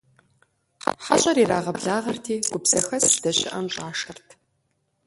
ХьэщӀэр 1.05 1.37
ирагъэблагъэрти, 1.43 2.35
гуп 2.51 2.63
зэхэс 2.71 3.05
здэщыӀэм 3.13 3.65
щӀашэрт. 3.73 4.27